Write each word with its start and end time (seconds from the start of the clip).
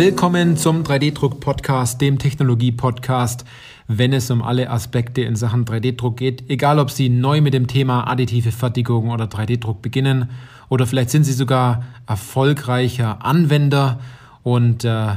Willkommen 0.00 0.56
zum 0.56 0.82
3D-Druck-Podcast, 0.82 2.00
dem 2.00 2.18
Technologie-Podcast, 2.18 3.44
wenn 3.86 4.14
es 4.14 4.30
um 4.30 4.40
alle 4.40 4.70
Aspekte 4.70 5.20
in 5.20 5.36
Sachen 5.36 5.66
3D-Druck 5.66 6.16
geht. 6.16 6.48
Egal, 6.48 6.78
ob 6.78 6.90
Sie 6.90 7.10
neu 7.10 7.42
mit 7.42 7.52
dem 7.52 7.66
Thema 7.66 8.04
additive 8.08 8.50
Fertigung 8.50 9.10
oder 9.10 9.26
3D-Druck 9.26 9.82
beginnen 9.82 10.30
oder 10.70 10.86
vielleicht 10.86 11.10
sind 11.10 11.24
Sie 11.24 11.34
sogar 11.34 11.84
erfolgreicher 12.06 13.22
Anwender 13.26 14.00
und 14.42 14.86
äh, 14.86 15.16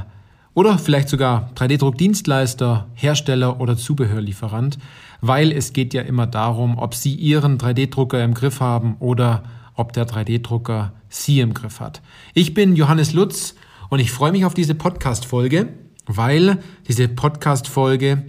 oder 0.53 0.77
vielleicht 0.77 1.07
sogar 1.07 1.49
3D-Druck-Dienstleister, 1.55 2.87
Hersteller 2.93 3.61
oder 3.61 3.77
Zubehörlieferant, 3.77 4.79
weil 5.21 5.53
es 5.53 5.71
geht 5.71 5.93
ja 5.93 6.01
immer 6.01 6.27
darum, 6.27 6.77
ob 6.77 6.93
Sie 6.93 7.15
Ihren 7.15 7.57
3D-Drucker 7.57 8.21
im 8.21 8.33
Griff 8.33 8.59
haben 8.59 8.97
oder 8.99 9.43
ob 9.75 9.93
der 9.93 10.05
3D-Drucker 10.05 10.91
Sie 11.07 11.39
im 11.39 11.53
Griff 11.53 11.79
hat. 11.79 12.01
Ich 12.33 12.53
bin 12.53 12.75
Johannes 12.75 13.13
Lutz 13.13 13.55
und 13.93 13.99
ich 13.99 14.11
freue 14.11 14.31
mich 14.31 14.43
auf 14.43 14.55
diese 14.55 14.73
Podcast-Folge, 14.73 15.67
weil 16.07 16.57
diese 16.87 17.07
Podcast-Folge 17.07 18.23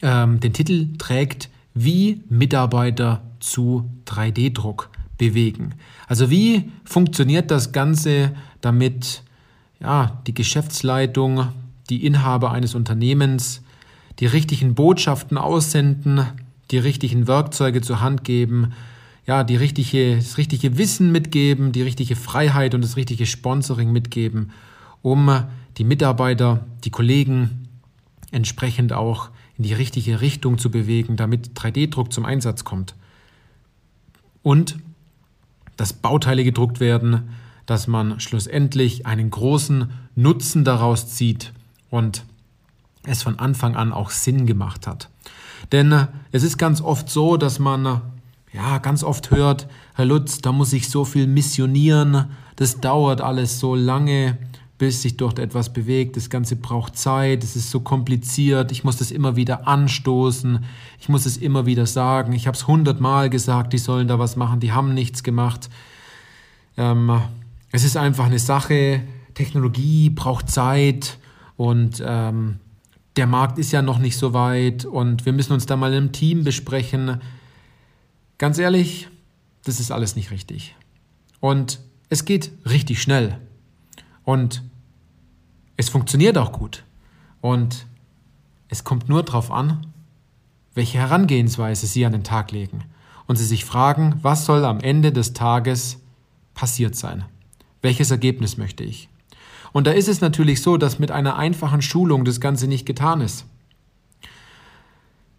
ähm, 0.00 0.38
den 0.38 0.52
Titel 0.52 0.96
trägt, 0.96 1.50
wie 1.74 2.22
Mitarbeiter 2.28 3.22
zu 3.40 3.90
3D-Druck 4.06 4.90
bewegen. 5.18 5.74
Also 6.06 6.30
wie 6.30 6.70
funktioniert 6.84 7.50
das 7.50 7.72
Ganze, 7.72 8.36
damit 8.60 9.24
ja, 9.80 10.22
die 10.28 10.34
Geschäftsleitung, 10.34 11.48
die 11.90 12.06
Inhaber 12.06 12.52
eines 12.52 12.76
Unternehmens 12.76 13.62
die 14.20 14.26
richtigen 14.26 14.76
Botschaften 14.76 15.36
aussenden, 15.36 16.26
die 16.70 16.78
richtigen 16.78 17.26
Werkzeuge 17.26 17.80
zur 17.80 18.02
Hand 18.02 18.22
geben, 18.22 18.72
ja, 19.26 19.42
die 19.42 19.56
richtige, 19.56 20.14
das 20.14 20.38
richtige 20.38 20.78
Wissen 20.78 21.10
mitgeben, 21.10 21.72
die 21.72 21.82
richtige 21.82 22.14
Freiheit 22.14 22.72
und 22.76 22.84
das 22.84 22.96
richtige 22.96 23.26
Sponsoring 23.26 23.90
mitgeben, 23.90 24.52
um 25.02 25.44
die 25.76 25.84
Mitarbeiter, 25.84 26.66
die 26.84 26.90
Kollegen 26.90 27.68
entsprechend 28.30 28.92
auch 28.92 29.30
in 29.56 29.64
die 29.64 29.74
richtige 29.74 30.20
Richtung 30.20 30.58
zu 30.58 30.70
bewegen, 30.70 31.16
damit 31.16 31.58
3D-Druck 31.58 32.12
zum 32.12 32.24
Einsatz 32.24 32.64
kommt. 32.64 32.94
Und 34.42 34.78
dass 35.76 35.92
Bauteile 35.92 36.44
gedruckt 36.44 36.80
werden, 36.80 37.30
dass 37.66 37.86
man 37.86 38.20
schlussendlich 38.20 39.06
einen 39.06 39.30
großen 39.30 39.90
Nutzen 40.14 40.64
daraus 40.64 41.08
zieht 41.08 41.52
und 41.90 42.24
es 43.04 43.22
von 43.22 43.38
Anfang 43.38 43.76
an 43.76 43.92
auch 43.92 44.10
Sinn 44.10 44.46
gemacht 44.46 44.86
hat. 44.86 45.10
Denn 45.72 46.08
es 46.32 46.42
ist 46.42 46.58
ganz 46.58 46.80
oft 46.80 47.08
so, 47.08 47.36
dass 47.36 47.58
man 47.58 48.02
ja 48.52 48.78
ganz 48.78 49.02
oft 49.02 49.30
hört, 49.30 49.68
Herr 49.94 50.06
Lutz, 50.06 50.38
da 50.38 50.52
muss 50.52 50.72
ich 50.72 50.88
so 50.88 51.04
viel 51.04 51.26
missionieren, 51.26 52.30
das 52.56 52.80
dauert 52.80 53.20
alles 53.20 53.60
so 53.60 53.74
lange, 53.74 54.38
bis 54.78 55.02
sich 55.02 55.16
dort 55.16 55.38
etwas 55.38 55.72
bewegt. 55.72 56.16
Das 56.16 56.28
Ganze 56.28 56.56
braucht 56.56 56.98
Zeit, 56.98 57.42
es 57.42 57.56
ist 57.56 57.70
so 57.70 57.80
kompliziert, 57.80 58.72
ich 58.72 58.84
muss 58.84 58.96
das 58.96 59.10
immer 59.10 59.36
wieder 59.36 59.66
anstoßen, 59.66 60.64
ich 61.00 61.08
muss 61.08 61.24
es 61.24 61.36
immer 61.36 61.66
wieder 61.66 61.86
sagen. 61.86 62.32
Ich 62.32 62.46
habe 62.46 62.56
es 62.56 62.66
hundertmal 62.66 63.30
gesagt, 63.30 63.72
die 63.72 63.78
sollen 63.78 64.08
da 64.08 64.18
was 64.18 64.36
machen, 64.36 64.60
die 64.60 64.72
haben 64.72 64.92
nichts 64.92 65.22
gemacht. 65.22 65.70
Ähm, 66.76 67.20
es 67.72 67.84
ist 67.84 67.96
einfach 67.96 68.26
eine 68.26 68.38
Sache, 68.38 69.02
Technologie 69.34 70.10
braucht 70.10 70.50
Zeit 70.50 71.18
und 71.56 72.02
ähm, 72.04 72.56
der 73.16 73.26
Markt 73.26 73.58
ist 73.58 73.72
ja 73.72 73.80
noch 73.80 73.98
nicht 73.98 74.18
so 74.18 74.34
weit 74.34 74.84
und 74.84 75.24
wir 75.24 75.32
müssen 75.32 75.54
uns 75.54 75.64
da 75.64 75.76
mal 75.76 75.94
im 75.94 76.12
Team 76.12 76.44
besprechen. 76.44 77.20
Ganz 78.36 78.58
ehrlich, 78.58 79.08
das 79.64 79.80
ist 79.80 79.90
alles 79.90 80.16
nicht 80.16 80.30
richtig. 80.30 80.76
Und 81.40 81.80
es 82.10 82.26
geht 82.26 82.50
richtig 82.68 83.00
schnell. 83.00 83.38
Und 84.26 84.64
es 85.76 85.88
funktioniert 85.88 86.36
auch 86.36 86.50
gut. 86.50 86.82
Und 87.40 87.86
es 88.68 88.82
kommt 88.82 89.08
nur 89.08 89.22
darauf 89.22 89.52
an, 89.52 89.86
welche 90.74 90.98
Herangehensweise 90.98 91.86
Sie 91.86 92.04
an 92.04 92.12
den 92.12 92.24
Tag 92.24 92.50
legen. 92.50 92.84
Und 93.28 93.36
Sie 93.36 93.44
sich 93.44 93.64
fragen, 93.64 94.18
was 94.22 94.44
soll 94.44 94.64
am 94.64 94.80
Ende 94.80 95.12
des 95.12 95.32
Tages 95.32 96.00
passiert 96.54 96.96
sein? 96.96 97.24
Welches 97.82 98.10
Ergebnis 98.10 98.56
möchte 98.56 98.82
ich? 98.82 99.08
Und 99.72 99.86
da 99.86 99.92
ist 99.92 100.08
es 100.08 100.20
natürlich 100.20 100.60
so, 100.60 100.76
dass 100.76 100.98
mit 100.98 101.12
einer 101.12 101.36
einfachen 101.36 101.80
Schulung 101.80 102.24
das 102.24 102.40
Ganze 102.40 102.66
nicht 102.66 102.84
getan 102.84 103.20
ist. 103.20 103.46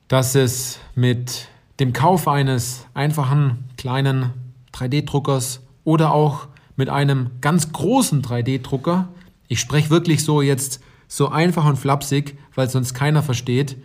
Dass 0.08 0.34
es 0.34 0.80
mit 0.96 1.50
dem 1.81 1.92
Kauf 1.92 2.30
eines 2.30 2.86
einfachen 2.94 3.66
kleinen 3.75 4.31
3D-Druckers 4.74 5.59
oder 5.84 6.14
auch 6.14 6.48
mit 6.78 6.90
einem 6.90 7.32
ganz 7.42 7.74
großen 7.74 8.22
3D-Drucker, 8.22 9.10
ich 9.50 9.60
spreche 9.60 9.90
wirklich 9.90 10.24
so 10.24 10.42
jetzt 10.42 10.82
so 11.08 11.30
einfach 11.30 11.66
und 11.66 11.78
flapsig, 11.78 12.38
weil 12.56 12.70
sonst 12.70 12.94
keiner 12.94 13.24
versteht, 13.24 13.78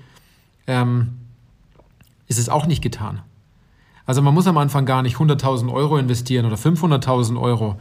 ähm, 0.66 1.18
ist 2.28 2.38
es 2.38 2.48
auch 2.48 2.66
nicht 2.66 2.82
getan. 2.82 3.22
Also 4.06 4.22
man 4.22 4.34
muss 4.34 4.46
am 4.46 4.58
Anfang 4.58 4.84
gar 4.86 5.02
nicht 5.02 5.16
100.000 5.16 5.72
Euro 5.72 5.96
investieren 5.96 6.46
oder 6.46 6.56
500.000 6.56 7.40
Euro, 7.40 7.76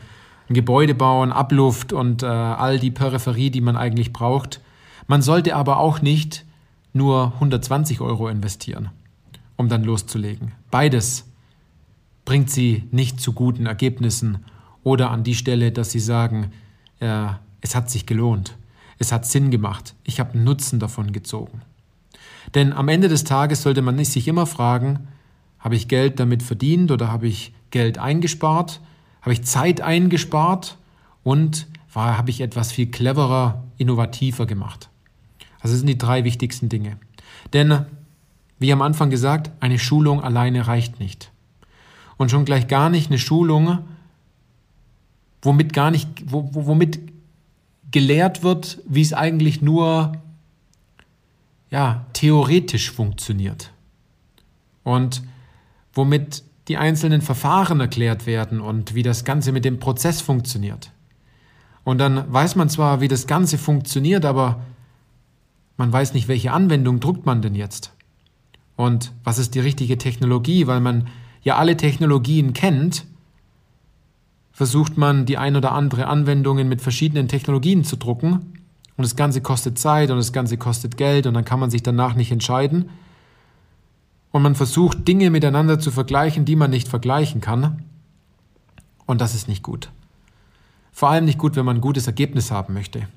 ein 0.49 0.53
Gebäude 0.53 0.93
bauen, 0.93 1.31
Abluft 1.31 1.93
und 1.93 2.23
äh, 2.23 2.27
all 2.27 2.79
die 2.79 2.91
Peripherie, 2.91 3.49
die 3.49 3.61
man 3.61 3.75
eigentlich 3.75 4.13
braucht. 4.13 4.61
Man 5.07 5.21
sollte 5.21 5.55
aber 5.55 5.77
auch 5.77 6.01
nicht 6.01 6.45
nur 6.93 7.33
120 7.35 8.01
Euro 8.01 8.27
investieren, 8.29 8.89
um 9.55 9.69
dann 9.69 9.83
loszulegen. 9.83 10.51
Beides 10.69 11.27
bringt 12.25 12.51
sie 12.51 12.87
nicht 12.91 13.19
zu 13.19 13.33
guten 13.33 13.65
Ergebnissen 13.65 14.45
oder 14.83 15.11
an 15.11 15.23
die 15.23 15.35
Stelle, 15.35 15.71
dass 15.71 15.91
sie 15.91 15.99
sagen, 15.99 16.51
äh, 16.99 17.27
es 17.61 17.75
hat 17.75 17.89
sich 17.89 18.05
gelohnt, 18.05 18.57
es 18.97 19.11
hat 19.11 19.25
Sinn 19.25 19.51
gemacht, 19.51 19.95
ich 20.03 20.19
habe 20.19 20.37
Nutzen 20.37 20.79
davon 20.79 21.11
gezogen. 21.11 21.61
Denn 22.55 22.73
am 22.73 22.87
Ende 22.87 23.07
des 23.07 23.23
Tages 23.23 23.61
sollte 23.61 23.81
man 23.81 24.03
sich 24.03 24.27
immer 24.27 24.45
fragen, 24.45 25.07
habe 25.59 25.75
ich 25.75 25.87
Geld 25.87 26.19
damit 26.19 26.41
verdient 26.41 26.91
oder 26.91 27.11
habe 27.11 27.27
ich 27.27 27.53
Geld 27.69 27.97
eingespart, 27.97 28.81
habe 29.21 29.33
ich 29.33 29.43
Zeit 29.43 29.81
eingespart 29.81 30.77
und 31.23 31.67
war, 31.93 32.17
habe 32.17 32.31
ich 32.31 32.41
etwas 32.41 32.71
viel 32.71 32.87
cleverer, 32.87 33.63
innovativer 33.77 34.45
gemacht. 34.45 34.89
Also 35.59 35.73
das 35.73 35.79
sind 35.79 35.87
die 35.87 35.97
drei 35.97 36.23
wichtigsten 36.23 36.69
Dinge. 36.69 36.97
Denn, 37.53 37.85
wie 38.57 38.73
am 38.73 38.81
Anfang 38.81 39.09
gesagt, 39.09 39.51
eine 39.59 39.77
Schulung 39.77 40.23
alleine 40.23 40.67
reicht 40.67 40.99
nicht. 40.99 41.31
Und 42.17 42.31
schon 42.31 42.45
gleich 42.45 42.67
gar 42.67 42.89
nicht 42.89 43.09
eine 43.09 43.19
Schulung, 43.19 43.79
womit 45.41 45.73
gar 45.73 45.91
nicht, 45.91 46.07
womit 46.27 46.99
gelehrt 47.91 48.43
wird, 48.43 48.79
wie 48.87 49.01
es 49.01 49.13
eigentlich 49.13 49.61
nur 49.61 50.13
ja, 51.69 52.05
theoretisch 52.13 52.91
funktioniert. 52.91 53.71
Und 54.83 55.23
womit 55.93 56.43
die 56.67 56.77
einzelnen 56.77 57.21
Verfahren 57.21 57.79
erklärt 57.79 58.25
werden 58.25 58.61
und 58.61 58.93
wie 58.93 59.03
das 59.03 59.25
Ganze 59.25 59.51
mit 59.51 59.65
dem 59.65 59.79
Prozess 59.79 60.21
funktioniert. 60.21 60.91
Und 61.83 61.97
dann 61.97 62.31
weiß 62.31 62.55
man 62.55 62.69
zwar, 62.69 63.01
wie 63.01 63.07
das 63.07 63.25
Ganze 63.25 63.57
funktioniert, 63.57 64.25
aber 64.25 64.61
man 65.77 65.91
weiß 65.91 66.13
nicht, 66.13 66.27
welche 66.27 66.51
Anwendung 66.51 66.99
druckt 66.99 67.25
man 67.25 67.41
denn 67.41 67.55
jetzt. 67.55 67.91
Und 68.75 69.11
was 69.23 69.39
ist 69.39 69.55
die 69.55 69.59
richtige 69.59 69.97
Technologie, 69.97 70.67
weil 70.67 70.79
man 70.79 71.07
ja 71.41 71.57
alle 71.57 71.75
Technologien 71.77 72.53
kennt, 72.53 73.05
versucht 74.61 74.95
man 74.95 75.25
die 75.25 75.39
ein 75.39 75.55
oder 75.55 75.71
andere 75.71 76.05
Anwendungen 76.05 76.69
mit 76.69 76.83
verschiedenen 76.83 77.27
Technologien 77.27 77.83
zu 77.83 77.95
drucken 77.95 78.33
und 78.95 79.03
das 79.03 79.15
Ganze 79.15 79.41
kostet 79.41 79.79
Zeit 79.79 80.11
und 80.11 80.17
das 80.17 80.33
Ganze 80.33 80.55
kostet 80.55 80.97
Geld 80.97 81.25
und 81.25 81.33
dann 81.33 81.45
kann 81.45 81.59
man 81.59 81.71
sich 81.71 81.81
danach 81.81 82.13
nicht 82.13 82.31
entscheiden. 82.31 82.91
Und 84.29 84.43
man 84.43 84.53
versucht 84.53 85.07
Dinge 85.07 85.31
miteinander 85.31 85.79
zu 85.79 85.89
vergleichen, 85.89 86.45
die 86.45 86.55
man 86.55 86.69
nicht 86.69 86.87
vergleichen 86.87 87.41
kann. 87.41 87.85
Und 89.07 89.19
das 89.19 89.33
ist 89.33 89.47
nicht 89.47 89.63
gut. 89.63 89.89
Vor 90.91 91.09
allem 91.09 91.25
nicht 91.25 91.39
gut, 91.39 91.55
wenn 91.55 91.65
man 91.65 91.77
ein 91.77 91.81
gutes 91.81 92.05
Ergebnis 92.05 92.51
haben 92.51 92.75
möchte. 92.75 93.07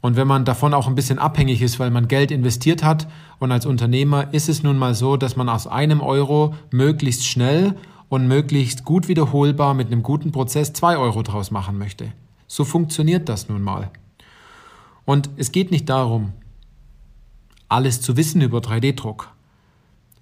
Und 0.00 0.16
wenn 0.16 0.26
man 0.26 0.44
davon 0.44 0.74
auch 0.74 0.88
ein 0.88 0.96
bisschen 0.96 1.20
abhängig 1.20 1.62
ist, 1.62 1.78
weil 1.78 1.92
man 1.92 2.08
Geld 2.08 2.32
investiert 2.32 2.82
hat 2.82 3.06
und 3.38 3.52
als 3.52 3.64
Unternehmer 3.64 4.34
ist 4.34 4.48
es 4.48 4.64
nun 4.64 4.76
mal 4.76 4.96
so, 4.96 5.16
dass 5.16 5.36
man 5.36 5.48
aus 5.48 5.68
einem 5.68 6.00
Euro 6.00 6.56
möglichst 6.72 7.28
schnell 7.28 7.76
und 8.08 8.26
möglichst 8.26 8.84
gut 8.84 9.08
wiederholbar 9.08 9.74
mit 9.74 9.88
einem 9.88 10.02
guten 10.02 10.32
Prozess 10.32 10.72
zwei 10.72 10.96
Euro 10.96 11.22
draus 11.22 11.50
machen 11.50 11.78
möchte. 11.78 12.12
So 12.46 12.64
funktioniert 12.64 13.28
das 13.28 13.48
nun 13.48 13.62
mal. 13.62 13.90
Und 15.04 15.30
es 15.36 15.52
geht 15.52 15.70
nicht 15.70 15.88
darum, 15.88 16.32
alles 17.68 18.00
zu 18.00 18.16
wissen 18.16 18.40
über 18.40 18.58
3D-Druck, 18.58 19.30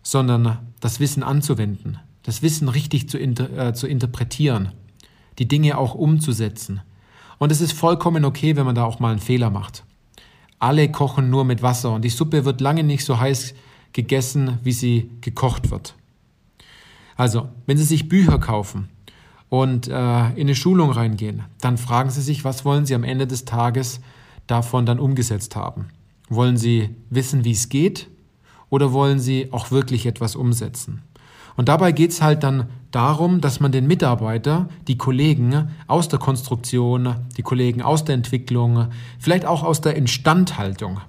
sondern 0.03 0.59
das 0.81 1.01
Wissen 1.01 1.23
anzuwenden, 1.23 1.99
das 2.23 2.43
Wissen 2.43 2.69
richtig 2.69 3.09
zu, 3.09 3.19
inter 3.19 3.69
äh, 3.69 3.75
zu 3.75 3.87
interpretieren, 3.87 4.73
die 5.39 5.49
Dinge 5.49 5.79
auch 5.79 5.95
umzusetzen. 5.95 6.81
Und 7.39 7.53
es 7.53 7.61
ist 7.61 7.73
vollkommen 7.73 8.25
okay, 8.25 8.57
wenn 8.57 8.67
man 8.67 8.75
da 8.75 8.85
auch 8.85 8.99
mal 8.99 9.11
einen 9.11 9.21
Fehler 9.21 9.51
macht. 9.51 9.85
Alle 10.59 10.91
kochen 10.91 11.31
nur 11.31 11.45
mit 11.45 11.63
Wasser 11.63 11.93
und 11.93 12.03
die 12.03 12.09
Suppe 12.09 12.45
wird 12.45 12.61
lange 12.61 12.83
nicht 12.83 13.05
so 13.05 13.21
heiß 13.21 13.55
gegessen, 13.93 14.59
wie 14.63 14.73
sie 14.73 15.11
gekocht 15.21 15.71
wird. 15.71 15.95
Also, 17.17 17.49
wenn 17.67 17.79
Sie 17.79 17.85
sich 17.85 18.09
Bücher 18.09 18.39
kaufen 18.39 18.89
und 19.49 19.89
äh, 19.89 20.29
in 20.31 20.47
eine 20.47 20.55
Schulung 20.55 20.91
reingehen, 20.91 21.45
dann 21.61 21.79
fragen 21.79 22.11
Sie 22.11 22.23
sich, 22.23 22.45
was 22.45 22.65
wollen 22.65 22.87
Sie 22.87 22.95
am 22.95 23.05
Ende 23.05 23.27
des 23.27 23.45
Tages 23.45 24.01
davon 24.47 24.87
dann 24.87 24.99
umgesetzt 24.99 25.57
haben? 25.57 25.87
Wollen 26.29 26.57
Sie 26.57 26.91
wissen, 27.11 27.45
wie 27.45 27.53
es 27.53 27.69
geht 27.69 28.09
oder 28.69 28.93
wollen 28.93 29.19
Sie 29.19 29.49
auch 29.53 29.71
wirklich 29.71 30.07
etwas 30.07 30.37
umsetzen? 30.37 31.03
Und 31.57 31.71
dabei 31.71 31.93
geht 31.93 32.11
es 32.11 32.21
halt 32.21 32.43
dann 32.43 32.69
darum, 32.91 33.41
dass 33.41 33.61
man 33.61 33.73
den 33.73 33.87
Mitarbeiter, 33.87 34.69
die 34.89 34.99
Kollegen 34.99 35.71
aus 35.87 36.09
der 36.09 36.19
Konstruktion, 36.19 37.17
die 37.37 37.43
Kollegen 37.43 37.81
aus 37.81 38.05
der 38.05 38.15
Entwicklung, 38.15 38.89
vielleicht 39.19 39.47
auch 39.47 39.63
aus 39.63 39.81
der 39.81 39.97
Instandhaltung 39.97 41.01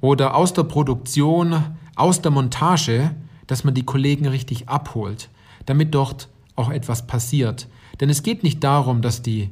oder 0.00 0.36
aus 0.36 0.52
der 0.52 0.62
Produktion, 0.62 1.56
aus 1.96 2.22
der 2.22 2.30
Montage, 2.30 3.16
dass 3.46 3.64
man 3.64 3.74
die 3.74 3.84
Kollegen 3.84 4.26
richtig 4.26 4.68
abholt, 4.68 5.28
damit 5.66 5.94
dort 5.94 6.28
auch 6.56 6.70
etwas 6.70 7.06
passiert. 7.06 7.68
Denn 8.00 8.10
es 8.10 8.22
geht 8.22 8.42
nicht 8.42 8.62
darum, 8.64 9.02
dass 9.02 9.22
die 9.22 9.50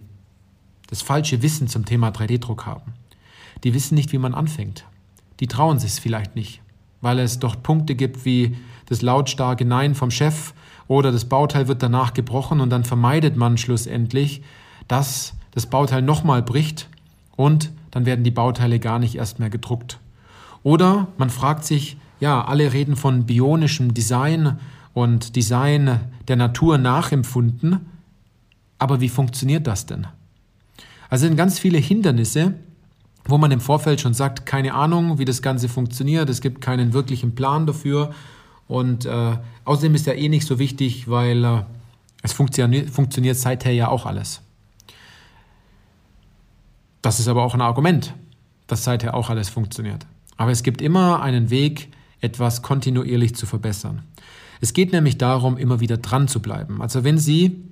das 0.88 1.02
falsche 1.02 1.42
Wissen 1.42 1.68
zum 1.68 1.84
Thema 1.84 2.10
3D-Druck 2.10 2.66
haben. 2.66 2.92
Die 3.64 3.74
wissen 3.74 3.94
nicht, 3.94 4.12
wie 4.12 4.18
man 4.18 4.34
anfängt. 4.34 4.84
Die 5.40 5.46
trauen 5.46 5.78
sich 5.78 5.92
es 5.92 5.98
vielleicht 5.98 6.36
nicht, 6.36 6.60
weil 7.00 7.18
es 7.18 7.38
dort 7.38 7.62
Punkte 7.62 7.94
gibt 7.94 8.24
wie 8.24 8.56
das 8.86 9.02
lautstarke 9.02 9.64
Nein 9.64 9.94
vom 9.94 10.10
Chef 10.10 10.52
oder 10.88 11.12
das 11.12 11.24
Bauteil 11.24 11.68
wird 11.68 11.82
danach 11.82 12.12
gebrochen 12.12 12.60
und 12.60 12.70
dann 12.70 12.84
vermeidet 12.84 13.36
man 13.36 13.56
schlussendlich, 13.56 14.42
dass 14.88 15.34
das 15.52 15.66
Bauteil 15.66 16.02
nochmal 16.02 16.42
bricht 16.42 16.88
und 17.36 17.70
dann 17.90 18.04
werden 18.06 18.24
die 18.24 18.30
Bauteile 18.30 18.78
gar 18.78 18.98
nicht 18.98 19.14
erst 19.14 19.38
mehr 19.38 19.50
gedruckt. 19.50 19.98
Oder 20.62 21.08
man 21.18 21.30
fragt 21.30 21.64
sich, 21.64 21.96
ja, 22.22 22.44
alle 22.44 22.72
reden 22.72 22.94
von 22.94 23.26
bionischem 23.26 23.94
Design 23.94 24.60
und 24.94 25.34
Design 25.34 25.98
der 26.28 26.36
Natur 26.36 26.78
nachempfunden, 26.78 27.80
aber 28.78 29.00
wie 29.00 29.08
funktioniert 29.08 29.66
das 29.66 29.86
denn? 29.86 30.06
Also 31.10 31.26
sind 31.26 31.36
ganz 31.36 31.58
viele 31.58 31.78
Hindernisse, 31.78 32.54
wo 33.24 33.38
man 33.38 33.50
im 33.50 33.60
Vorfeld 33.60 34.00
schon 34.00 34.14
sagt, 34.14 34.46
keine 34.46 34.74
Ahnung, 34.74 35.18
wie 35.18 35.24
das 35.24 35.42
Ganze 35.42 35.68
funktioniert, 35.68 36.30
es 36.30 36.40
gibt 36.40 36.60
keinen 36.60 36.92
wirklichen 36.92 37.34
Plan 37.34 37.66
dafür 37.66 38.14
und 38.68 39.04
äh, 39.04 39.36
außerdem 39.64 39.96
ist 39.96 40.06
ja 40.06 40.12
eh 40.12 40.28
nicht 40.28 40.46
so 40.46 40.60
wichtig, 40.60 41.10
weil 41.10 41.44
äh, 41.44 41.62
es 42.22 42.32
funktioniert, 42.32 42.88
funktioniert 42.88 43.36
seither 43.36 43.72
ja 43.72 43.88
auch 43.88 44.06
alles. 44.06 44.42
Das 47.02 47.18
ist 47.18 47.26
aber 47.26 47.42
auch 47.42 47.54
ein 47.54 47.60
Argument, 47.60 48.14
dass 48.68 48.84
seither 48.84 49.14
auch 49.14 49.28
alles 49.28 49.48
funktioniert. 49.48 50.06
Aber 50.36 50.52
es 50.52 50.62
gibt 50.62 50.80
immer 50.80 51.20
einen 51.20 51.50
Weg, 51.50 51.88
etwas 52.22 52.62
kontinuierlich 52.62 53.34
zu 53.34 53.44
verbessern. 53.44 54.02
Es 54.62 54.72
geht 54.72 54.92
nämlich 54.92 55.18
darum, 55.18 55.58
immer 55.58 55.80
wieder 55.80 55.98
dran 55.98 56.28
zu 56.28 56.40
bleiben. 56.40 56.80
Also 56.80 57.04
wenn 57.04 57.18
Sie 57.18 57.62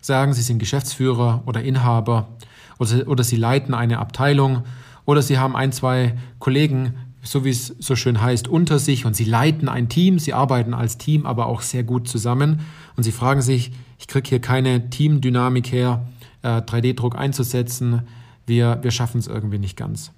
sagen, 0.00 0.32
Sie 0.32 0.42
sind 0.42 0.58
Geschäftsführer 0.58 1.42
oder 1.44 1.62
Inhaber 1.62 2.30
oder, 2.78 3.06
oder 3.06 3.24
Sie 3.24 3.36
leiten 3.36 3.74
eine 3.74 3.98
Abteilung 3.98 4.62
oder 5.04 5.20
Sie 5.20 5.38
haben 5.38 5.54
ein, 5.54 5.72
zwei 5.72 6.16
Kollegen, 6.38 6.94
so 7.22 7.44
wie 7.44 7.50
es 7.50 7.74
so 7.78 7.96
schön 7.96 8.20
heißt, 8.20 8.48
unter 8.48 8.78
sich 8.78 9.04
und 9.04 9.14
sie 9.14 9.24
leiten 9.24 9.68
ein 9.68 9.88
Team, 9.88 10.18
sie 10.18 10.32
arbeiten 10.32 10.74
als 10.74 10.98
Team 10.98 11.26
aber 11.26 11.46
auch 11.46 11.62
sehr 11.62 11.82
gut 11.82 12.08
zusammen 12.08 12.60
und 12.96 13.02
sie 13.02 13.12
fragen 13.12 13.42
sich, 13.42 13.72
ich 13.98 14.06
kriege 14.06 14.28
hier 14.28 14.40
keine 14.40 14.90
Teamdynamik 14.90 15.70
her, 15.72 16.06
äh, 16.42 16.60
3D-Druck 16.60 17.16
einzusetzen, 17.16 18.02
wir, 18.46 18.78
wir 18.82 18.90
schaffen 18.90 19.18
es 19.18 19.26
irgendwie 19.26 19.58
nicht 19.58 19.76
ganz. 19.76 20.12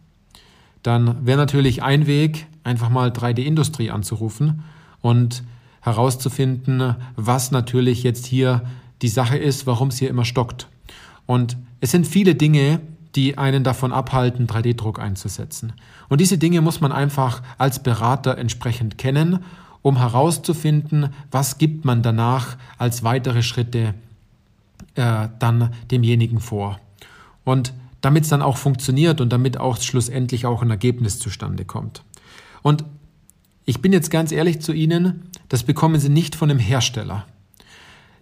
Dann 0.82 1.26
wäre 1.26 1.38
natürlich 1.38 1.82
ein 1.82 2.06
Weg, 2.06 2.46
einfach 2.64 2.88
mal 2.88 3.10
3D-Industrie 3.10 3.90
anzurufen 3.90 4.62
und 5.00 5.42
herauszufinden, 5.80 6.96
was 7.16 7.50
natürlich 7.50 8.02
jetzt 8.02 8.26
hier 8.26 8.62
die 9.02 9.08
Sache 9.08 9.38
ist, 9.38 9.66
warum 9.66 9.88
es 9.88 9.98
hier 9.98 10.10
immer 10.10 10.24
stockt. 10.24 10.68
Und 11.26 11.56
es 11.80 11.90
sind 11.90 12.06
viele 12.06 12.34
Dinge, 12.34 12.80
die 13.14 13.38
einen 13.38 13.64
davon 13.64 13.92
abhalten, 13.92 14.46
3D-Druck 14.46 15.00
einzusetzen. 15.00 15.72
Und 16.08 16.20
diese 16.20 16.38
Dinge 16.38 16.60
muss 16.60 16.80
man 16.80 16.92
einfach 16.92 17.42
als 17.58 17.82
Berater 17.82 18.38
entsprechend 18.38 18.98
kennen, 18.98 19.40
um 19.82 19.96
herauszufinden, 19.96 21.08
was 21.30 21.58
gibt 21.58 21.84
man 21.84 22.02
danach 22.02 22.56
als 22.78 23.02
weitere 23.02 23.42
Schritte 23.42 23.94
äh, 24.94 25.28
dann 25.38 25.72
demjenigen 25.90 26.40
vor. 26.40 26.78
Und 27.44 27.72
damit 28.00 28.24
es 28.24 28.30
dann 28.30 28.42
auch 28.42 28.56
funktioniert 28.56 29.20
und 29.20 29.30
damit 29.32 29.58
auch 29.58 29.80
schlussendlich 29.80 30.46
auch 30.46 30.62
ein 30.62 30.70
Ergebnis 30.70 31.18
zustande 31.18 31.64
kommt. 31.64 32.02
Und 32.62 32.84
ich 33.64 33.80
bin 33.80 33.92
jetzt 33.92 34.10
ganz 34.10 34.32
ehrlich 34.32 34.60
zu 34.60 34.72
Ihnen, 34.72 35.30
das 35.48 35.62
bekommen 35.62 36.00
Sie 36.00 36.08
nicht 36.08 36.34
von 36.34 36.50
einem 36.50 36.58
Hersteller. 36.58 37.26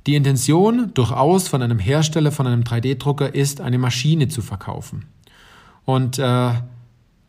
Die 0.06 0.14
Intention 0.14 0.92
durchaus 0.94 1.48
von 1.48 1.62
einem 1.62 1.78
Hersteller, 1.78 2.32
von 2.32 2.46
einem 2.46 2.62
3D-Drucker 2.62 3.34
ist, 3.34 3.60
eine 3.60 3.78
Maschine 3.78 4.28
zu 4.28 4.42
verkaufen. 4.42 5.06
Und 5.84 6.18
äh, 6.18 6.52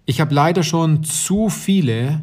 ich 0.06 0.22
habe 0.22 0.34
leider 0.34 0.64
schon 0.64 1.04
zu 1.04 1.50
viele 1.50 2.22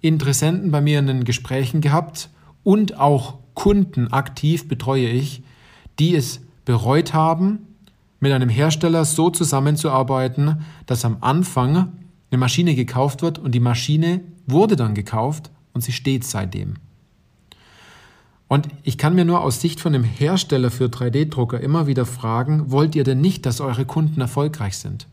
Interessenten 0.00 0.70
bei 0.70 0.80
mir 0.80 0.98
in 0.98 1.06
den 1.06 1.24
Gesprächen 1.24 1.80
gehabt 1.80 2.30
und 2.62 2.98
auch 2.98 3.38
Kunden 3.54 4.12
aktiv 4.12 4.68
betreue 4.68 5.08
ich, 5.08 5.42
die 5.98 6.14
es 6.14 6.40
bereut 6.64 7.12
haben, 7.12 7.66
mit 8.20 8.32
einem 8.32 8.48
Hersteller 8.48 9.04
so 9.04 9.30
zusammenzuarbeiten, 9.30 10.62
dass 10.86 11.04
am 11.04 11.18
Anfang 11.20 11.92
eine 12.30 12.38
Maschine 12.38 12.74
gekauft 12.74 13.22
wird 13.22 13.38
und 13.38 13.52
die 13.52 13.60
Maschine 13.60 14.20
wurde 14.46 14.76
dann 14.76 14.94
gekauft 14.94 15.50
und 15.72 15.82
sie 15.82 15.92
steht 15.92 16.24
seitdem. 16.24 16.74
Und 18.48 18.68
ich 18.82 18.98
kann 18.98 19.14
mir 19.14 19.24
nur 19.24 19.42
aus 19.42 19.60
Sicht 19.60 19.80
von 19.80 19.92
dem 19.92 20.02
Hersteller 20.02 20.72
für 20.72 20.86
3D-Drucker 20.86 21.60
immer 21.60 21.86
wieder 21.86 22.04
fragen, 22.04 22.72
wollt 22.72 22.96
ihr 22.96 23.04
denn 23.04 23.20
nicht, 23.20 23.46
dass 23.46 23.60
eure 23.60 23.84
Kunden 23.84 24.20
erfolgreich 24.20 24.76
sind? 24.76 25.06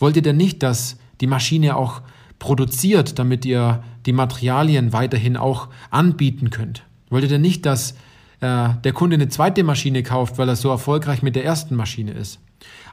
Wollt 0.00 0.16
ihr 0.16 0.22
denn 0.22 0.36
nicht, 0.36 0.62
dass 0.64 0.96
die 1.20 1.28
Maschine 1.28 1.76
auch 1.76 2.02
produziert, 2.40 3.18
damit 3.20 3.44
ihr 3.44 3.84
die 4.06 4.12
Materialien 4.12 4.92
weiterhin 4.92 5.36
auch 5.36 5.68
anbieten 5.90 6.50
könnt? 6.50 6.82
Wollt 7.10 7.22
ihr 7.22 7.28
denn 7.28 7.42
nicht, 7.42 7.64
dass 7.64 7.92
äh, 8.40 8.70
der 8.82 8.92
Kunde 8.92 9.14
eine 9.14 9.28
zweite 9.28 9.62
Maschine 9.62 10.02
kauft, 10.02 10.38
weil 10.38 10.48
er 10.48 10.56
so 10.56 10.70
erfolgreich 10.70 11.22
mit 11.22 11.36
der 11.36 11.44
ersten 11.44 11.76
Maschine 11.76 12.12
ist? 12.12 12.40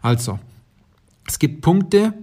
Also, 0.04 0.38
es 1.26 1.40
gibt 1.40 1.62
Punkte, 1.62 2.14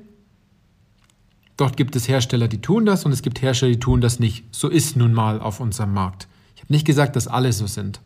dort 1.56 1.76
gibt 1.76 1.96
es 1.96 2.08
Hersteller, 2.08 2.48
die 2.48 2.60
tun 2.60 2.86
das 2.86 3.04
und 3.04 3.12
es 3.12 3.22
gibt 3.22 3.42
Hersteller, 3.42 3.72
die 3.72 3.80
tun 3.80 4.00
das 4.00 4.20
nicht. 4.20 4.44
So 4.50 4.68
ist 4.68 4.96
nun 4.96 5.12
mal 5.12 5.40
auf 5.40 5.60
unserem 5.60 5.92
Markt 5.92 6.28
habe 6.64 6.72
nicht 6.72 6.86
gesagt, 6.86 7.16
dass 7.16 7.28
alle 7.28 7.52
so 7.52 7.66
sind. 7.66 8.00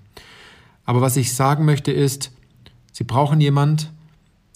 Aber 0.84 1.00
was 1.00 1.16
ich 1.16 1.34
sagen 1.34 1.64
möchte 1.64 1.92
ist, 1.92 2.32
Sie 2.92 3.04
brauchen 3.04 3.40
jemand, 3.40 3.92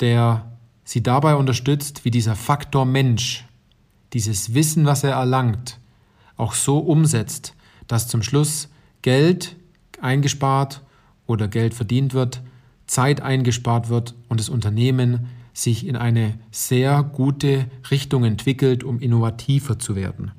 der 0.01 0.51
Sie 0.83 1.03
dabei 1.03 1.37
unterstützt, 1.37 2.05
wie 2.05 2.11
dieser 2.11 2.35
Faktor 2.35 2.85
Mensch, 2.85 3.47
dieses 4.13 4.53
Wissen, 4.53 4.85
was 4.85 5.05
er 5.05 5.13
erlangt, 5.13 5.79
auch 6.37 6.55
so 6.55 6.79
umsetzt, 6.79 7.55
dass 7.87 8.09
zum 8.09 8.23
Schluss 8.23 8.69
Geld 9.03 9.55
eingespart 10.01 10.83
oder 11.27 11.47
Geld 11.47 11.75
verdient 11.75 12.15
wird, 12.15 12.43
Zeit 12.87 13.21
eingespart 13.21 13.89
wird 13.89 14.15
und 14.29 14.41
das 14.41 14.49
Unternehmen 14.49 15.29
sich 15.53 15.87
in 15.87 15.97
eine 15.97 16.39
sehr 16.51 17.03
gute 17.03 17.67
Richtung 17.91 18.25
entwickelt, 18.25 18.85
um 18.85 19.01
innovativer 19.01 19.79
zu 19.79 19.97
werden. 19.97 20.33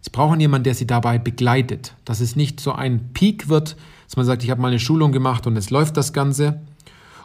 Sie 0.00 0.10
brauchen 0.10 0.40
jemanden, 0.40 0.64
der 0.64 0.74
Sie 0.74 0.86
dabei 0.86 1.18
begleitet, 1.18 1.94
dass 2.04 2.20
es 2.20 2.36
nicht 2.36 2.60
so 2.60 2.72
ein 2.72 3.12
Peak 3.12 3.48
wird, 3.48 3.76
dass 4.06 4.16
man 4.16 4.26
sagt, 4.26 4.42
ich 4.42 4.50
habe 4.50 4.60
mal 4.60 4.68
eine 4.68 4.80
Schulung 4.80 5.12
gemacht 5.12 5.46
und 5.46 5.56
es 5.56 5.70
läuft 5.70 5.96
das 5.96 6.12
Ganze. 6.12 6.60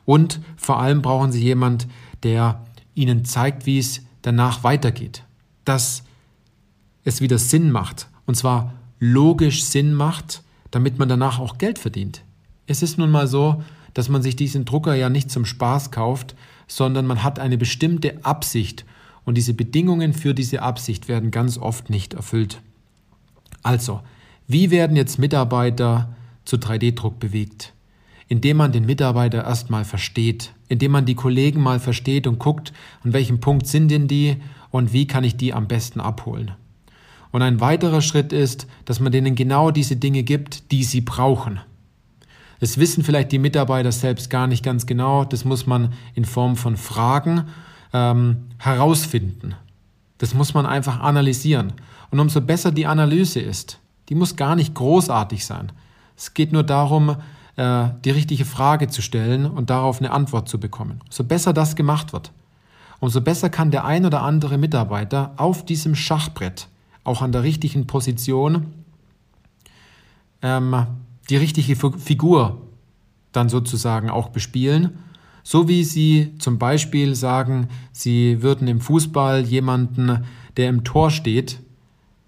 Und 0.05 0.39
vor 0.55 0.79
allem 0.79 1.01
brauchen 1.01 1.31
Sie 1.31 1.43
jemanden, 1.43 1.89
der 2.23 2.63
Ihnen 2.93 3.25
zeigt, 3.25 3.65
wie 3.65 3.79
es 3.79 4.01
danach 4.21 4.63
weitergeht, 4.63 5.23
dass 5.65 6.03
es 7.03 7.21
wieder 7.21 7.37
Sinn 7.37 7.71
macht 7.71 8.07
und 8.25 8.35
zwar 8.35 8.73
logisch 8.99 9.63
Sinn 9.63 9.93
macht, 9.93 10.43
damit 10.71 10.99
man 10.99 11.09
danach 11.09 11.39
auch 11.39 11.57
Geld 11.57 11.79
verdient. 11.79 12.23
Es 12.67 12.83
ist 12.83 12.97
nun 12.97 13.11
mal 13.11 13.27
so, 13.27 13.63
dass 13.97 14.09
man 14.09 14.21
sich 14.21 14.35
diesen 14.35 14.63
Drucker 14.63 14.93
ja 14.93 15.09
nicht 15.09 15.31
zum 15.31 15.43
Spaß 15.43 15.89
kauft, 15.89 16.35
sondern 16.67 17.07
man 17.07 17.23
hat 17.23 17.39
eine 17.39 17.57
bestimmte 17.57 18.23
Absicht 18.23 18.85
und 19.25 19.35
diese 19.35 19.55
Bedingungen 19.55 20.13
für 20.13 20.35
diese 20.35 20.61
Absicht 20.61 21.07
werden 21.07 21.31
ganz 21.31 21.57
oft 21.57 21.89
nicht 21.89 22.13
erfüllt. 22.13 22.61
Also, 23.63 24.01
wie 24.47 24.69
werden 24.69 24.95
jetzt 24.95 25.17
Mitarbeiter 25.17 26.15
zu 26.45 26.57
3D-Druck 26.57 27.17
bewegt? 27.17 27.73
Indem 28.27 28.57
man 28.57 28.71
den 28.71 28.85
Mitarbeiter 28.85 29.43
erstmal 29.43 29.83
versteht, 29.83 30.53
indem 30.69 30.91
man 30.91 31.07
die 31.07 31.15
Kollegen 31.15 31.59
mal 31.59 31.79
versteht 31.79 32.27
und 32.27 32.37
guckt, 32.37 32.73
an 33.03 33.13
welchem 33.13 33.39
Punkt 33.39 33.65
sind 33.65 33.89
denn 33.89 34.07
die 34.07 34.37
und 34.69 34.93
wie 34.93 35.07
kann 35.07 35.23
ich 35.23 35.37
die 35.37 35.55
am 35.55 35.67
besten 35.67 36.01
abholen. 36.01 36.51
Und 37.31 37.41
ein 37.41 37.61
weiterer 37.61 38.01
Schritt 38.01 38.31
ist, 38.31 38.67
dass 38.85 38.99
man 38.99 39.11
denen 39.11 39.33
genau 39.33 39.71
diese 39.71 39.95
Dinge 39.95 40.21
gibt, 40.21 40.71
die 40.71 40.83
sie 40.83 41.01
brauchen. 41.01 41.61
Das 42.59 42.77
wissen 42.77 43.03
vielleicht 43.03 43.31
die 43.31 43.39
Mitarbeiter 43.39 43.91
selbst 43.91 44.29
gar 44.29 44.47
nicht 44.47 44.63
ganz 44.63 44.85
genau, 44.85 45.25
das 45.25 45.45
muss 45.45 45.67
man 45.67 45.93
in 46.15 46.25
Form 46.25 46.55
von 46.55 46.77
Fragen 46.77 47.45
ähm, 47.93 48.47
herausfinden. 48.57 49.55
Das 50.17 50.33
muss 50.33 50.53
man 50.53 50.65
einfach 50.65 50.99
analysieren. 50.99 51.73
Und 52.09 52.19
umso 52.19 52.41
besser 52.41 52.71
die 52.71 52.87
Analyse 52.87 53.39
ist, 53.39 53.79
die 54.09 54.15
muss 54.15 54.35
gar 54.35 54.55
nicht 54.55 54.73
großartig 54.73 55.45
sein. 55.45 55.71
Es 56.15 56.33
geht 56.33 56.51
nur 56.51 56.63
darum, 56.63 57.17
äh, 57.57 57.89
die 58.03 58.11
richtige 58.11 58.45
Frage 58.45 58.87
zu 58.87 59.01
stellen 59.01 59.45
und 59.45 59.69
darauf 59.69 59.99
eine 59.99 60.11
Antwort 60.11 60.49
zu 60.49 60.59
bekommen. 60.59 61.01
So 61.09 61.23
besser 61.23 61.53
das 61.53 61.75
gemacht 61.75 62.13
wird, 62.13 62.31
umso 62.99 63.21
besser 63.21 63.49
kann 63.49 63.71
der 63.71 63.85
ein 63.85 64.05
oder 64.05 64.23
andere 64.23 64.57
Mitarbeiter 64.57 65.33
auf 65.37 65.65
diesem 65.65 65.93
Schachbrett, 65.95 66.67
auch 67.03 67.21
an 67.21 67.31
der 67.31 67.43
richtigen 67.43 67.85
Position, 67.85 68.73
ähm, 70.41 70.87
die 71.29 71.37
richtige 71.37 71.75
Figur 71.75 72.61
dann 73.31 73.49
sozusagen 73.49 74.09
auch 74.09 74.29
bespielen. 74.29 74.99
So 75.43 75.67
wie 75.67 75.83
Sie 75.83 76.33
zum 76.39 76.57
Beispiel 76.57 77.15
sagen, 77.15 77.69
Sie 77.91 78.41
würden 78.41 78.67
im 78.67 78.81
Fußball 78.81 79.45
jemanden, 79.45 80.25
der 80.57 80.69
im 80.69 80.83
Tor 80.83 81.11
steht, 81.11 81.59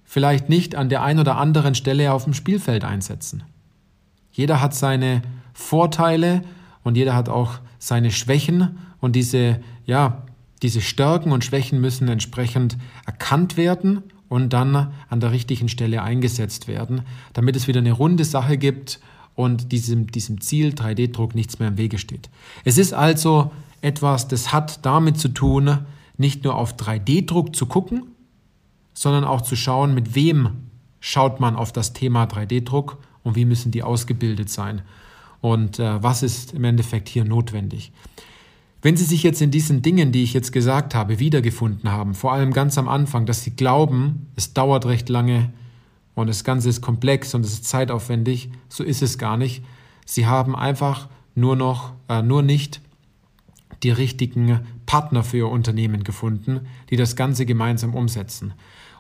vielleicht 0.04 0.50
nicht 0.50 0.76
an 0.76 0.90
der 0.90 1.04
einen 1.04 1.20
oder 1.20 1.38
anderen 1.38 1.76
Stelle 1.76 2.14
auf 2.14 2.24
dem 2.24 2.34
Spielfeld 2.34 2.84
einsetzen. 2.84 3.44
Jeder 4.32 4.62
hat 4.62 4.74
seine 4.74 5.22
Vorteile 5.54 6.44
und 6.84 6.96
jeder 6.96 7.16
hat 7.16 7.30
auch 7.30 7.60
seine 7.78 8.12
Schwächen 8.12 8.78
und 9.02 9.16
diese, 9.16 9.60
ja, 9.86 10.24
diese 10.62 10.82
Stärken 10.82 11.32
und 11.32 11.44
Schwächen 11.44 11.80
müssen 11.82 12.08
entsprechend 12.08 12.78
erkannt 13.06 13.58
werden 13.58 14.04
und 14.30 14.54
dann 14.54 14.94
an 15.10 15.20
der 15.20 15.32
richtigen 15.32 15.68
Stelle 15.68 16.04
eingesetzt 16.04 16.68
werden, 16.68 17.02
damit 17.34 17.56
es 17.56 17.68
wieder 17.68 17.80
eine 17.80 17.92
runde 17.92 18.24
Sache 18.24 18.58
gibt 18.58 19.00
und 19.36 19.72
diesem, 19.72 20.08
diesem 20.08 20.40
Ziel 20.40 20.70
3D-Druck 20.70 21.36
nichts 21.36 21.60
mehr 21.60 21.70
im 21.70 21.78
Wege 21.78 21.98
steht. 21.98 22.30
Es 22.64 22.78
ist 22.78 22.94
also 22.94 23.52
etwas, 23.82 24.28
das 24.28 24.54
hat 24.54 24.86
damit 24.86 25.18
zu 25.18 25.30
tun, 25.30 25.80
nicht 26.18 26.44
nur 26.44 26.56
auf 26.56 26.76
3D-Druck 26.76 27.56
zu 27.56 27.66
gucken, 27.66 28.04
sondern 28.94 29.24
auch 29.24 29.42
zu 29.42 29.56
schauen, 29.56 29.94
mit 29.94 30.16
wem 30.16 30.70
schaut 31.00 31.40
man 31.40 31.56
auf 31.56 31.72
das 31.72 31.94
Thema 31.94 32.26
3D-Druck 32.26 32.98
und 33.24 33.36
wie 33.36 33.46
müssen 33.46 33.72
die 33.72 33.84
ausgebildet 33.84 34.50
sein 34.50 34.82
und 35.42 35.80
äh, 35.80 36.04
was 36.04 36.24
ist 36.24 36.54
im 36.54 36.64
Endeffekt 36.66 37.08
hier 37.08 37.24
notwendig. 37.24 37.92
Wenn 38.82 38.96
Sie 38.96 39.04
sich 39.04 39.24
jetzt 39.24 39.42
in 39.42 39.52
diesen 39.52 39.82
Dingen, 39.82 40.14
die 40.14 40.24
ich 40.24 40.34
jetzt 40.34 40.54
gesagt 40.54 40.96
habe, 40.96 41.20
wiedergefunden 41.20 41.92
haben, 41.92 42.14
vor 42.14 42.32
allem 42.32 42.54
ganz 42.54 42.78
am 42.78 42.88
Anfang, 42.88 43.26
dass 43.26 43.44
Sie 43.44 43.52
glauben, 43.52 44.28
es 44.38 44.54
dauert 44.54 44.86
recht 44.86 45.10
lange 45.10 45.52
und 46.16 46.28
das 46.28 46.46
Ganze 46.46 46.70
ist 46.70 46.82
komplex 46.82 47.34
und 47.34 47.46
es 47.46 47.54
ist 47.54 47.66
zeitaufwendig, 47.66 48.50
so 48.70 48.84
ist 48.84 49.02
es 49.02 49.18
gar 49.18 49.36
nicht. 49.36 49.64
Sie 50.06 50.28
haben 50.28 50.56
einfach 50.56 51.10
nur 51.36 51.58
noch, 51.58 51.94
äh, 52.08 52.22
nur 52.22 52.42
nicht 52.42 52.80
die 53.84 53.92
richtigen 53.92 54.62
Partner 54.86 55.24
für 55.24 55.38
Ihr 55.38 55.50
Unternehmen 55.50 56.04
gefunden, 56.04 56.62
die 56.90 56.96
das 56.96 57.18
Ganze 57.18 57.46
gemeinsam 57.46 57.94
umsetzen. 57.94 58.54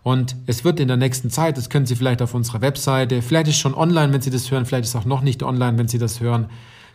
Und 0.03 0.35
es 0.45 0.63
wird 0.63 0.79
in 0.79 0.87
der 0.87 0.97
nächsten 0.97 1.29
Zeit, 1.29 1.57
das 1.57 1.69
können 1.69 1.85
Sie 1.85 1.95
vielleicht 1.95 2.21
auf 2.21 2.33
unserer 2.33 2.61
Webseite, 2.61 3.21
vielleicht 3.21 3.47
ist 3.47 3.57
schon 3.57 3.73
online, 3.73 4.11
wenn 4.11 4.21
Sie 4.21 4.29
das 4.29 4.51
hören, 4.51 4.65
vielleicht 4.65 4.85
ist 4.85 4.95
auch 4.95 5.05
noch 5.05 5.21
nicht 5.21 5.41
online, 5.41 5.77
wenn 5.77 5.87
Sie 5.87 5.99
das 5.99 6.19
hören, 6.19 6.47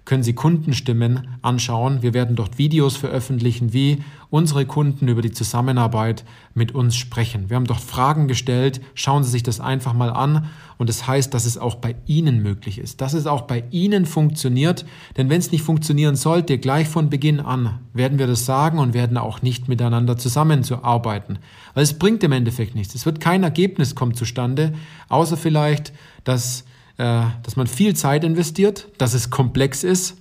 können 0.04 0.22
Sie 0.22 0.34
Kundenstimmen 0.34 1.28
anschauen. 1.40 2.02
Wir 2.02 2.12
werden 2.12 2.36
dort 2.36 2.58
Videos 2.58 2.96
veröffentlichen, 2.96 3.72
wie 3.72 4.02
unsere 4.28 4.66
Kunden 4.66 5.08
über 5.08 5.22
die 5.22 5.32
Zusammenarbeit 5.32 6.24
mit 6.52 6.74
uns 6.74 6.96
sprechen. 6.96 7.48
Wir 7.48 7.56
haben 7.56 7.66
dort 7.66 7.80
Fragen 7.80 8.28
gestellt. 8.28 8.82
Schauen 8.94 9.24
Sie 9.24 9.30
sich 9.30 9.42
das 9.42 9.60
einfach 9.60 9.94
mal 9.94 10.10
an. 10.10 10.50
Und 10.76 10.88
das 10.88 11.06
heißt, 11.06 11.32
dass 11.32 11.46
es 11.46 11.56
auch 11.56 11.76
bei 11.76 11.94
Ihnen 12.06 12.42
möglich 12.42 12.78
ist, 12.78 13.00
dass 13.00 13.14
es 13.14 13.26
auch 13.26 13.42
bei 13.42 13.64
Ihnen 13.70 14.04
funktioniert. 14.04 14.84
Denn 15.16 15.30
wenn 15.30 15.38
es 15.38 15.52
nicht 15.52 15.62
funktionieren 15.62 16.16
sollte, 16.16 16.58
gleich 16.58 16.88
von 16.88 17.08
Beginn 17.08 17.40
an, 17.40 17.78
werden 17.94 18.18
wir 18.18 18.26
das 18.26 18.44
sagen 18.44 18.78
und 18.80 18.92
werden 18.92 19.16
auch 19.16 19.40
nicht 19.40 19.68
miteinander 19.68 20.18
zusammenzuarbeiten. 20.18 21.38
Weil 21.72 21.84
es 21.84 21.98
bringt 21.98 22.22
im 22.24 22.32
Endeffekt 22.32 22.74
nichts. 22.74 22.94
Es 22.94 23.06
wird 23.06 23.20
kein 23.20 23.42
Ergebnis 23.42 23.94
kommen 23.94 24.14
zustande, 24.14 24.74
außer 25.08 25.36
vielleicht, 25.36 25.92
dass 26.24 26.64
dass 26.96 27.56
man 27.56 27.66
viel 27.66 27.96
Zeit 27.96 28.24
investiert, 28.24 28.88
dass 28.98 29.14
es 29.14 29.30
komplex 29.30 29.82
ist 29.84 30.16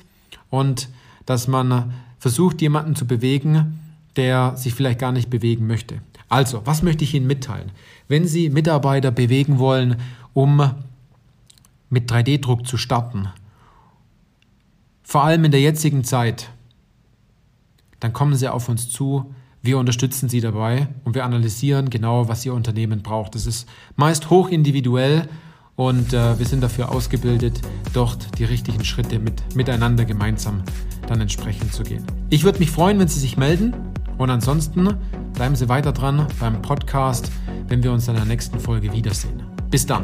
und 0.50 0.90
dass 1.26 1.48
man 1.48 1.94
versucht, 2.20 2.62
jemanden 2.62 2.96
zu 2.96 3.06
bewegen, 3.06 3.80
der 4.16 4.56
sich 4.56 4.74
vielleicht 4.74 5.00
gar 5.00 5.12
nicht 5.12 5.30
bewegen 5.30 5.68
möchte. 5.68 6.02
Also, 6.30 6.62
was 6.66 6.82
möchte 6.82 7.04
ich 7.04 7.14
Ihnen 7.14 7.28
mitteilen? 7.28 7.72
Wenn 8.08 8.28
Sie 8.28 8.50
Mitarbeiter 8.50 9.12
bewegen 9.12 9.60
wollen, 9.60 9.98
um 10.34 10.72
mit 11.90 12.12
3D-Druck 12.12 12.66
zu 12.66 12.78
starten, 12.78 13.28
vor 15.04 15.24
allem 15.24 15.44
in 15.46 15.52
der 15.52 15.62
jetzigen 15.62 16.04
Zeit, 16.04 16.50
dann 18.00 18.14
kommen 18.14 18.36
Sie 18.36 18.52
auf 18.52 18.68
uns 18.70 18.90
zu. 18.90 19.34
Wir 19.62 19.78
unterstützen 19.78 20.28
Sie 20.28 20.42
dabei 20.42 20.88
und 21.04 21.14
wir 21.14 21.24
analysieren 21.24 21.90
genau, 21.90 22.28
was 22.28 22.46
Ihr 22.46 22.54
Unternehmen 22.54 23.04
braucht. 23.04 23.36
Das 23.36 23.46
ist 23.46 23.68
meist 23.96 24.30
hoch 24.30 24.50
individuell 24.50 25.30
und 25.76 26.14
äh, 26.14 26.38
wir 26.38 26.46
sind 26.46 26.62
dafür 26.62 26.92
ausgebildet, 26.92 27.60
dort 27.94 28.40
die 28.40 28.46
richtigen 28.46 28.84
Schritte 28.86 29.20
mit, 29.20 29.56
miteinander 29.56 30.06
gemeinsam 30.06 30.64
dann 31.08 31.22
entsprechend 31.22 31.74
zu 31.74 31.84
gehen. 31.84 32.06
Ich 32.30 32.44
würde 32.44 32.60
mich 32.60 32.72
freuen, 32.72 33.00
wenn 33.00 33.08
Sie 33.08 33.20
sich 33.20 33.38
melden 33.38 33.74
und 34.18 34.30
ansonsten 34.30 34.96
bleiben 35.34 35.56
Sie 35.56 35.70
weiter 35.70 35.92
dran 35.92 36.28
beim 36.40 36.62
Podcast, 36.62 37.32
wenn 37.68 37.84
wir 37.84 37.92
uns 37.92 38.08
in 38.08 38.16
der 38.16 38.26
nächsten 38.26 38.60
Folge 38.60 38.92
wiedersehen. 38.94 39.44
Bis 39.70 39.86
dann. 39.86 40.04